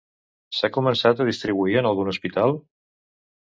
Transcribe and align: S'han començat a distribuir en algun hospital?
S'han 0.59 0.73
començat 0.77 1.21
a 1.21 1.27
distribuir 1.29 1.79
en 1.83 1.91
algun 1.91 2.11
hospital? 2.15 2.59